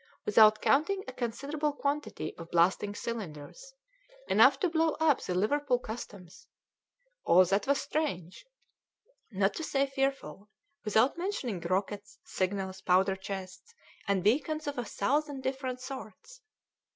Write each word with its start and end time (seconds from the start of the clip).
without 0.25 0.63
counting 0.63 1.03
a 1.07 1.13
considerable 1.13 1.73
quantity 1.73 2.35
of 2.35 2.49
blasting 2.49 2.95
cylinders, 2.95 3.75
enough 4.27 4.59
to 4.59 4.67
blow 4.67 4.93
up 4.99 5.21
the 5.21 5.35
Liverpool 5.35 5.77
Customs 5.77 6.47
all 7.23 7.45
that 7.45 7.67
was 7.67 7.81
strange, 7.81 8.43
not 9.31 9.53
to 9.53 9.63
say 9.63 9.85
fearful, 9.85 10.49
without 10.83 11.19
mentioning 11.19 11.59
rockets, 11.59 12.17
signals, 12.23 12.81
powder 12.81 13.15
chests, 13.15 13.75
and 14.07 14.23
beacons 14.23 14.65
of 14.65 14.79
a 14.79 14.83
thousand 14.85 15.41
different 15.41 15.79
sorts. 15.79 16.41